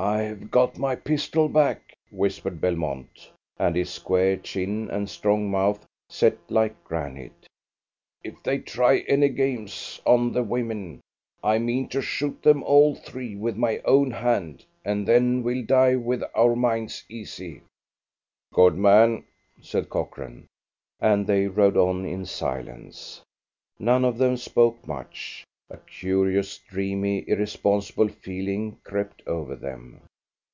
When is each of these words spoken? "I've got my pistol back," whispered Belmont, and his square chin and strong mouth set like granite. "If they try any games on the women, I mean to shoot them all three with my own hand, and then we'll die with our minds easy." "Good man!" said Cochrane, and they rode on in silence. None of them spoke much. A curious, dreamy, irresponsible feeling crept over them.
"I've 0.00 0.52
got 0.52 0.78
my 0.78 0.94
pistol 0.94 1.48
back," 1.48 1.92
whispered 2.12 2.60
Belmont, 2.60 3.32
and 3.58 3.74
his 3.74 3.90
square 3.90 4.36
chin 4.36 4.88
and 4.92 5.10
strong 5.10 5.50
mouth 5.50 5.84
set 6.08 6.38
like 6.48 6.84
granite. 6.84 7.48
"If 8.22 8.40
they 8.44 8.58
try 8.60 8.98
any 9.08 9.28
games 9.28 10.00
on 10.06 10.32
the 10.32 10.44
women, 10.44 11.00
I 11.42 11.58
mean 11.58 11.88
to 11.88 12.00
shoot 12.00 12.44
them 12.44 12.62
all 12.62 12.94
three 12.94 13.34
with 13.34 13.56
my 13.56 13.78
own 13.84 14.12
hand, 14.12 14.64
and 14.84 15.08
then 15.08 15.42
we'll 15.42 15.66
die 15.66 15.96
with 15.96 16.22
our 16.32 16.54
minds 16.54 17.02
easy." 17.08 17.62
"Good 18.54 18.76
man!" 18.76 19.24
said 19.60 19.88
Cochrane, 19.90 20.46
and 21.00 21.26
they 21.26 21.48
rode 21.48 21.76
on 21.76 22.04
in 22.06 22.24
silence. 22.24 23.20
None 23.80 24.04
of 24.04 24.16
them 24.18 24.36
spoke 24.36 24.86
much. 24.86 25.44
A 25.70 25.76
curious, 25.76 26.56
dreamy, 26.70 27.28
irresponsible 27.28 28.08
feeling 28.08 28.78
crept 28.84 29.20
over 29.26 29.54
them. 29.54 30.00